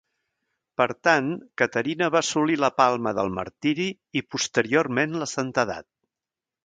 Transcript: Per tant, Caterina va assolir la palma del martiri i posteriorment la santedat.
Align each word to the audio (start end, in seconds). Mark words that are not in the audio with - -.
Per 0.81 0.85
tant, 1.07 1.27
Caterina 1.61 2.07
va 2.15 2.21
assolir 2.25 2.57
la 2.63 2.71
palma 2.79 3.13
del 3.21 3.29
martiri 3.37 3.87
i 4.23 4.25
posteriorment 4.37 5.15
la 5.25 5.29
santedat. 5.35 5.89